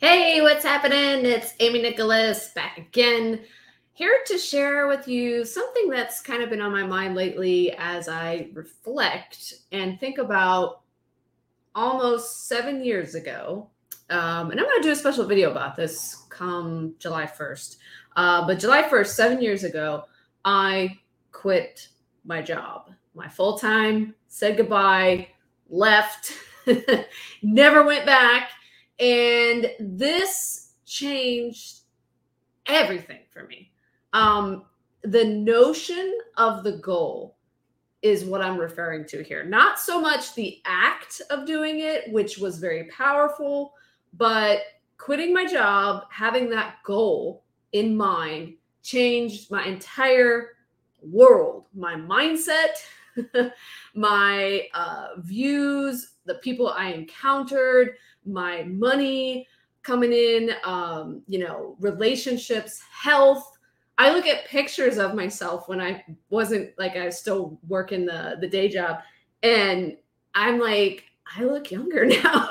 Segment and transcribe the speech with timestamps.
[0.00, 1.26] Hey, what's happening?
[1.26, 3.40] It's Amy Nicholas back again,
[3.92, 8.08] here to share with you something that's kind of been on my mind lately as
[8.08, 10.80] I reflect and think about
[11.74, 13.68] almost seven years ago.
[14.08, 17.76] Um, and I'm going to do a special video about this come July 1st.
[18.16, 20.04] Uh, but July 1st, seven years ago,
[20.46, 20.98] I
[21.30, 21.88] quit
[22.24, 25.28] my job, my full time, said goodbye,
[25.68, 26.32] left,
[27.42, 28.52] never went back
[29.00, 31.80] and this changed
[32.66, 33.72] everything for me.
[34.12, 34.64] Um,
[35.02, 37.36] the notion of the goal
[38.02, 39.44] is what I'm referring to here.
[39.44, 43.74] Not so much the act of doing it, which was very powerful,
[44.14, 44.60] but
[44.98, 50.56] quitting my job, having that goal in mind, changed my entire
[51.02, 52.74] world, my mindset,
[53.94, 59.46] my uh, views, the people I encountered, my money
[59.82, 63.56] coming in, um, you know, relationships, health.
[63.98, 68.36] I look at pictures of myself when I wasn't like I was still working the
[68.40, 69.00] the day job,
[69.42, 69.96] and
[70.34, 71.04] I'm like,
[71.36, 72.48] I look younger now.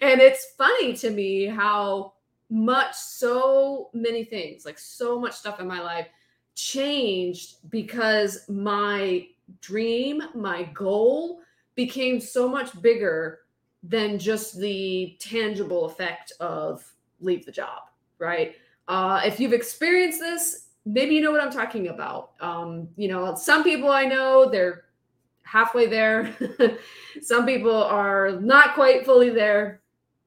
[0.00, 2.14] and it's funny to me how
[2.50, 6.06] much so many things, like so much stuff in my life
[6.54, 9.26] changed because my
[9.60, 11.40] dream, my goal
[11.74, 13.40] became so much bigger
[13.82, 16.84] than just the tangible effect of
[17.20, 17.82] leave the job,
[18.18, 18.56] right?
[18.88, 22.32] Uh, if you've experienced this, maybe you know what I'm talking about.
[22.40, 24.84] Um, you know, some people I know they're
[25.42, 26.34] halfway there.
[27.22, 29.80] some people are not quite fully there.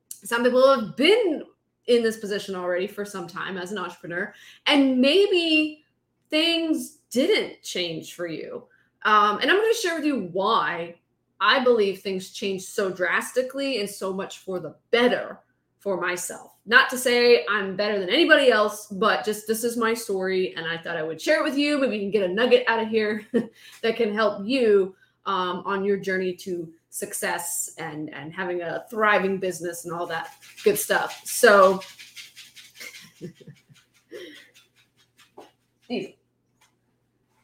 [0.09, 1.44] Some people have been
[1.88, 4.34] in this position already for some time as an entrepreneur,
[4.66, 5.84] and maybe
[6.30, 8.64] things didn't change for you.
[9.03, 10.95] Um, and I'm going to share with you why
[11.39, 15.39] I believe things changed so drastically and so much for the better
[15.80, 16.52] for myself.
[16.66, 20.56] Not to say I'm better than anybody else, but just this is my story.
[20.56, 21.78] And I thought I would share it with you.
[21.78, 23.25] Maybe you can get a nugget out of here
[23.84, 29.38] that can help you um, on your journey to success and, and having a thriving
[29.38, 30.29] business and all that
[30.63, 31.22] good stuff.
[31.25, 31.81] So,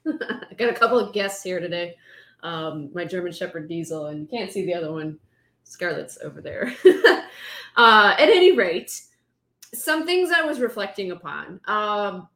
[0.07, 1.95] I got a couple of guests here today
[2.43, 5.19] um, my German Shepherd Diesel, and you can't see the other one.
[5.63, 6.73] Scarlet's over there.
[7.77, 9.01] uh, at any rate,
[9.73, 11.59] some things I was reflecting upon.
[11.65, 12.27] Um,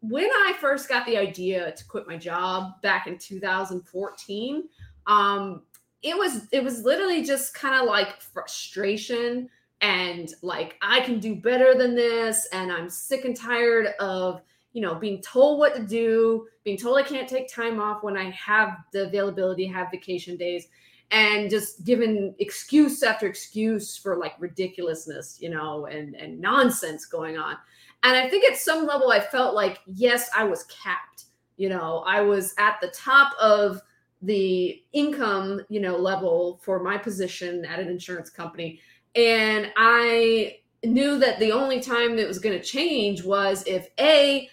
[0.00, 4.64] when I first got the idea to quit my job back in 2014,
[5.06, 5.62] um,
[6.02, 9.48] it was it was literally just kind of like frustration
[9.80, 14.42] and like I can do better than this, and I'm sick and tired of
[14.72, 18.16] you know, being told what to do, being told I can't take time off when
[18.16, 20.68] I have the availability, have vacation days,
[21.10, 27.36] and just given excuse after excuse for like ridiculousness, you know, and and nonsense going
[27.36, 27.56] on.
[28.02, 31.24] And I think at some level I felt like yes, I was capped.
[31.56, 33.80] You know, I was at the top of
[34.22, 38.80] the income, you know, level for my position at an insurance company.
[39.14, 44.48] And I knew that the only time that was going to change was if A,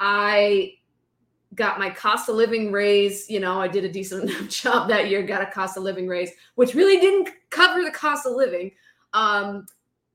[0.00, 0.72] I
[1.54, 3.28] got my cost of living raise.
[3.28, 6.08] You know, I did a decent enough job that year, got a cost of living
[6.08, 8.72] raise, which really didn't cover the cost of living.
[9.12, 9.66] Um,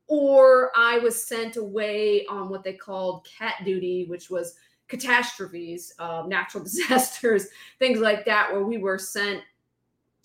[0.07, 4.55] or I was sent away on what they called cat duty, which was
[4.87, 7.47] catastrophes, uh, natural disasters,
[7.79, 9.41] things like that, where we were sent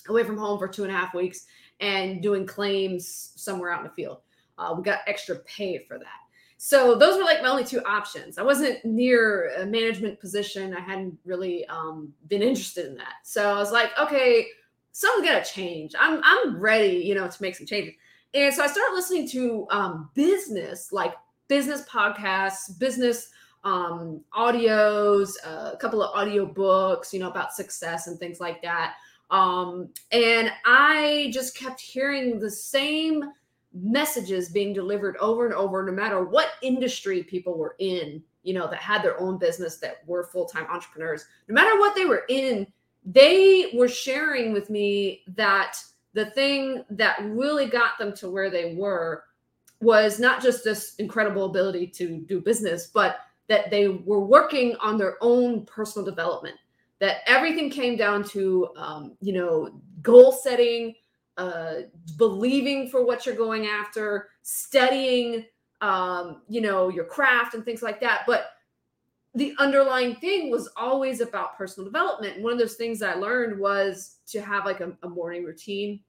[0.08, 1.46] away from home for two and a half weeks
[1.80, 4.18] and doing claims somewhere out in the field.
[4.58, 6.06] Uh, we got extra pay for that.
[6.62, 8.36] So those were like my only two options.
[8.36, 10.74] I wasn't near a management position.
[10.74, 13.14] I hadn't really um, been interested in that.
[13.22, 14.46] So I was like, okay,
[14.92, 15.94] something's gotta change.
[15.98, 17.94] I'm I'm ready, you know, to make some changes.
[18.34, 21.14] And so I started listening to um, business, like
[21.48, 23.30] business podcasts, business
[23.64, 28.96] um, audios, a couple of audio books, you know, about success and things like that.
[29.30, 33.24] Um, and I just kept hearing the same
[33.72, 38.68] messages being delivered over and over, no matter what industry people were in, you know,
[38.68, 42.24] that had their own business, that were full time entrepreneurs, no matter what they were
[42.28, 42.66] in,
[43.04, 45.76] they were sharing with me that
[46.12, 49.24] the thing that really got them to where they were
[49.80, 54.98] was not just this incredible ability to do business, but that they were working on
[54.98, 56.56] their own personal development.
[56.98, 60.94] That everything came down to, um, you know, goal setting,
[61.40, 61.74] uh,
[62.18, 65.46] believing for what you're going after, studying,
[65.80, 68.24] um, you know, your craft and things like that.
[68.26, 68.50] But
[69.34, 72.42] the underlying thing was always about personal development.
[72.42, 76.00] One of those things I learned was to have like a, a morning routine.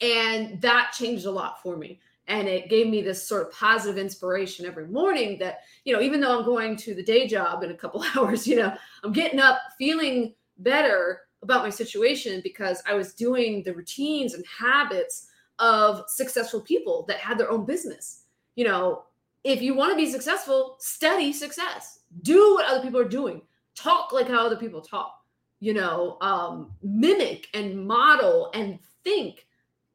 [0.00, 2.00] And that changed a lot for me.
[2.28, 6.20] and it gave me this sort of positive inspiration every morning that you know even
[6.20, 8.72] though i'm going to the day job in a couple hours you know
[9.02, 14.44] i'm getting up feeling better about my situation because i was doing the routines and
[14.46, 18.24] habits of successful people that had their own business.
[18.56, 19.04] You know
[19.44, 22.00] if you want to be successful study success.
[22.22, 23.42] Do what other people are doing.
[23.74, 25.22] Talk like how other people talk.
[25.60, 29.46] You know um, mimic and model and think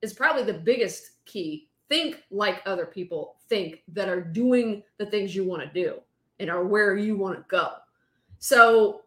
[0.01, 1.69] is probably the biggest key.
[1.89, 5.99] Think like other people think that are doing the things you want to do
[6.39, 7.73] and are where you want to go.
[8.39, 9.01] So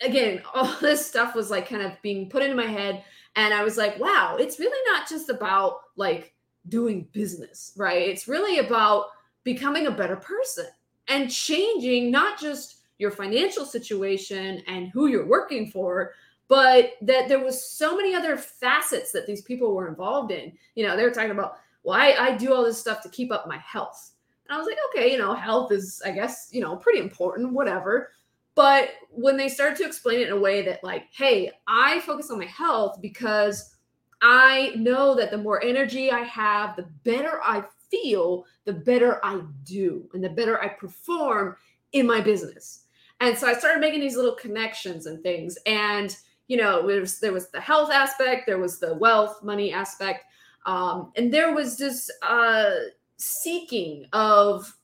[0.00, 3.04] again, all this stuff was like kind of being put into my head
[3.36, 6.34] and I was like, wow, it's really not just about like
[6.68, 8.08] doing business, right?
[8.08, 9.06] It's really about
[9.42, 10.66] becoming a better person
[11.08, 16.12] and changing not just your financial situation and who you're working for,
[16.46, 20.52] but that there was so many other facets that these people were involved in.
[20.76, 23.30] You know, they were talking about well, I, I do all this stuff to keep
[23.30, 24.12] up my health.
[24.48, 27.52] And I was like, okay, you know, health is, I guess, you know, pretty important,
[27.52, 28.10] whatever.
[28.54, 32.30] But when they started to explain it in a way that, like, hey, I focus
[32.30, 33.76] on my health because
[34.22, 39.42] I know that the more energy I have, the better I feel, the better I
[39.64, 41.56] do, and the better I perform
[41.92, 42.84] in my business.
[43.20, 45.58] And so I started making these little connections and things.
[45.66, 46.16] And,
[46.46, 50.24] you know, there was, there was the health aspect, there was the wealth, money aspect
[50.66, 52.70] um, and there was this uh,
[53.16, 54.74] seeking of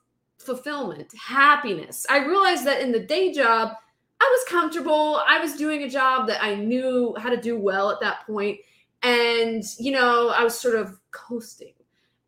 [0.40, 2.06] fulfillment, happiness.
[2.08, 3.72] I realized that in the day job,
[4.20, 5.22] I was comfortable.
[5.26, 8.58] I was doing a job that I knew how to do well at that point.
[9.02, 11.72] And, you know, I was sort of coasting.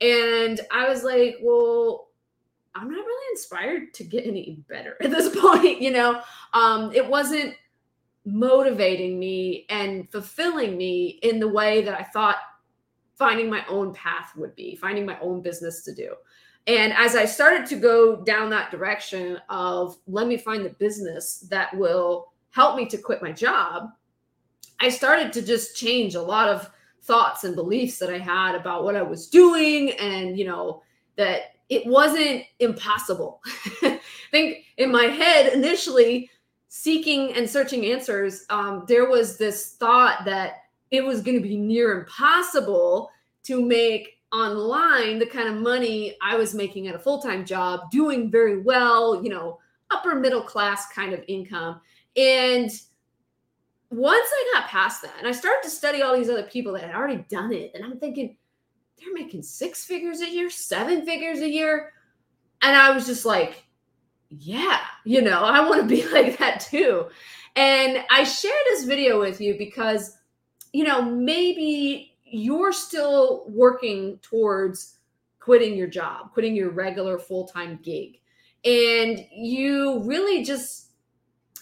[0.01, 2.09] And I was like, well,
[2.75, 5.81] I'm not really inspired to get any better at this point.
[5.81, 6.23] You know,
[6.55, 7.55] um, it wasn't
[8.25, 12.37] motivating me and fulfilling me in the way that I thought
[13.17, 16.15] finding my own path would be, finding my own business to do.
[16.67, 21.47] And as I started to go down that direction of let me find the business
[21.51, 23.91] that will help me to quit my job,
[24.81, 26.71] I started to just change a lot of
[27.03, 30.83] thoughts and beliefs that I had about what I was doing and, you know,
[31.17, 33.41] that it wasn't impossible.
[33.83, 34.01] I
[34.31, 36.31] think in my head initially,
[36.69, 41.57] seeking and searching answers, um, there was this thought that it was going to be
[41.57, 43.11] near impossible
[43.45, 47.91] to make online the kind of money I was making at a full time job,
[47.91, 49.59] doing very well, you know,
[49.91, 51.81] upper middle class kind of income.
[52.17, 52.71] And
[53.91, 56.85] once I got past that and I started to study all these other people that
[56.85, 58.37] had already done it, and I'm thinking,
[58.99, 61.93] they're making six figures a year, seven figures a year.
[62.63, 63.65] And I was just like,
[64.31, 67.07] yeah, you know, I want to be like that too.
[67.55, 70.17] And I share this video with you because
[70.73, 74.99] you know, maybe you're still working towards
[75.39, 78.21] quitting your job, quitting your regular full time gig,
[78.65, 80.91] and you really just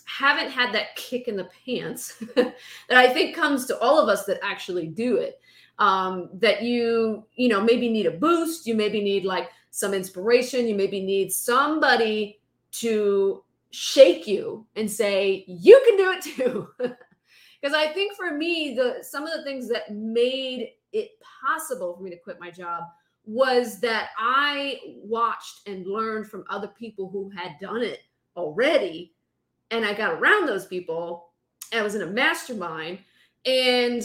[0.05, 2.55] haven't had that kick in the pants that
[2.91, 5.41] I think comes to all of us that actually do it.
[5.79, 10.69] Um, that you, you know, maybe need a boost, you maybe need like some inspiration,
[10.69, 12.39] you maybe need somebody
[12.73, 16.69] to shake you and say, you can do it too.
[17.61, 21.11] because I think for me, the some of the things that made it
[21.45, 22.85] possible for me to quit my job
[23.25, 28.01] was that I watched and learned from other people who had done it
[28.37, 29.13] already,
[29.71, 31.29] and I got around those people.
[31.73, 32.99] I was in a mastermind,
[33.47, 34.03] and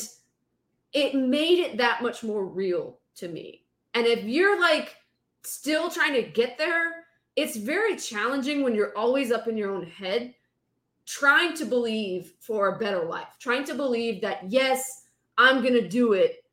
[0.93, 3.63] it made it that much more real to me.
[3.93, 4.95] And if you're like
[5.43, 9.85] still trying to get there, it's very challenging when you're always up in your own
[9.85, 10.33] head
[11.05, 15.03] trying to believe for a better life, trying to believe that, yes,
[15.37, 16.43] I'm going to do it.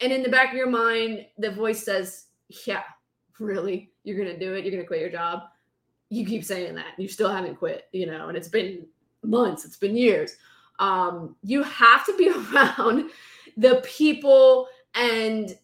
[0.00, 2.26] And in the back of your mind, the voice says,
[2.66, 2.82] yeah,
[3.38, 3.90] really?
[4.04, 4.64] You're going to do it?
[4.64, 5.44] You're going to quit your job?
[6.10, 6.98] You keep saying that.
[6.98, 8.86] You still haven't quit, you know, and it's been
[9.22, 10.36] months, it's been years.
[10.78, 13.10] Um, you have to be around
[13.56, 15.56] the people and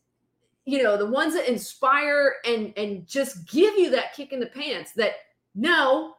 [0.65, 4.47] you know the ones that inspire and and just give you that kick in the
[4.47, 5.13] pants that
[5.55, 6.15] no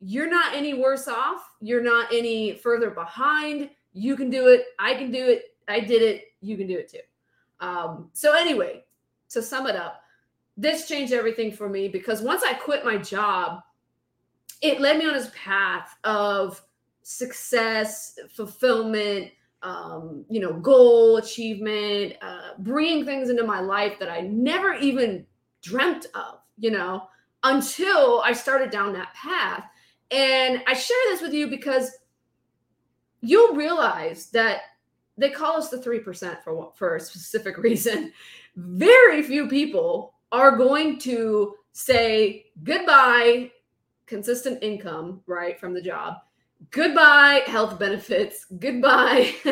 [0.00, 1.50] you're not any worse off.
[1.60, 3.70] You're not any further behind.
[3.92, 4.66] You can do it.
[4.78, 5.56] I can do it.
[5.68, 6.24] I did it.
[6.40, 6.98] You can do it too.
[7.60, 8.84] Um, so, anyway,
[9.30, 10.02] to sum it up,
[10.56, 13.62] this changed everything for me because once I quit my job,
[14.62, 16.60] it led me on this path of
[17.02, 19.30] success, fulfillment,
[19.62, 25.26] um, you know, goal achievement, uh, bringing things into my life that I never even
[25.62, 27.08] dreamt of, you know,
[27.42, 29.64] until I started down that path.
[30.10, 31.90] And I share this with you because
[33.20, 34.60] you'll realize that
[35.18, 38.12] they call us the 3% for for a specific reason.
[38.56, 43.50] Very few people are going to say goodbye
[44.06, 46.14] consistent income, right, from the job.
[46.70, 48.46] Goodbye health benefits.
[48.58, 49.34] Goodbye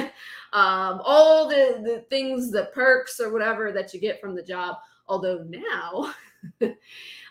[0.53, 4.77] um, all the, the things, the perks or whatever that you get from the job.
[5.07, 6.15] Although now
[6.63, 6.75] a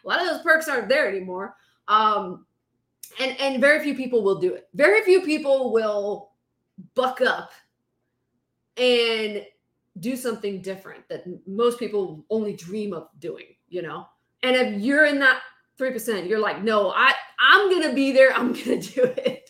[0.03, 1.55] lot of those perks aren't there anymore.
[1.87, 2.45] Um,
[3.19, 4.67] and and very few people will do it.
[4.73, 6.31] Very few people will
[6.95, 7.51] buck up
[8.77, 9.45] and
[9.99, 14.07] do something different that most people only dream of doing, you know.
[14.41, 15.41] And if you're in that
[15.79, 18.33] 3%, you're like, "No, I I'm to be there.
[18.33, 19.49] I'm to do it."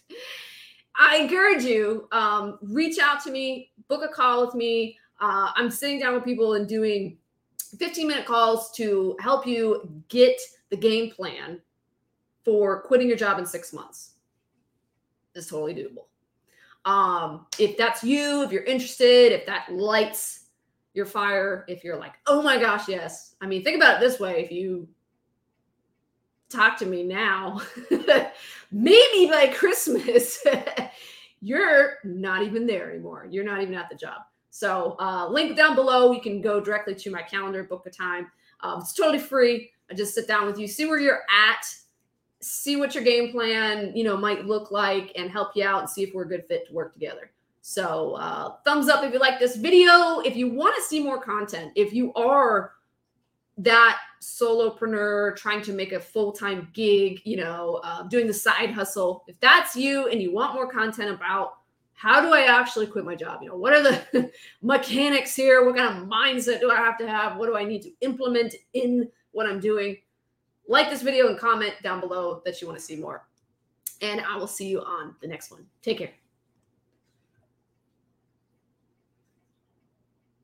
[0.96, 4.98] I encourage you um reach out to me, book a call with me.
[5.20, 7.18] Uh, I'm sitting down with people and doing
[7.78, 10.40] 15 minute calls to help you get
[10.70, 11.62] the game plan
[12.44, 14.12] for quitting your job in six months.
[15.36, 16.06] is totally doable.
[16.86, 20.48] Um, if that's you, if you're interested, if that lights
[20.94, 23.36] your fire, if you're like, oh my gosh, yes.
[23.42, 24.88] I mean, think about it this way if you
[26.50, 27.62] talk to me now,
[28.72, 30.44] maybe by Christmas,
[31.42, 33.28] you're not even there anymore.
[33.30, 34.22] You're not even at the job.
[34.52, 36.12] So, uh, link down below.
[36.12, 38.32] You can go directly to my calendar, book a time.
[38.62, 39.72] Um, it's totally free.
[39.90, 41.66] I just sit down with you, see where you're at,
[42.44, 45.90] see what your game plan, you know, might look like, and help you out and
[45.90, 47.32] see if we're a good fit to work together.
[47.62, 50.20] So, uh, thumbs up if you like this video.
[50.20, 52.74] If you want to see more content, if you are
[53.58, 59.24] that solopreneur trying to make a full-time gig you know uh, doing the side hustle
[59.28, 61.58] if that's you and you want more content about
[62.04, 63.42] how do I actually quit my job?
[63.42, 64.30] You know, what are the
[64.62, 65.66] mechanics here?
[65.66, 67.38] What kind of mindset do I have to have?
[67.38, 69.96] What do I need to implement in what I'm doing?
[70.68, 73.28] Like this video and comment down below that you want to see more.
[74.02, 75.66] And I will see you on the next one.
[75.82, 76.12] Take care.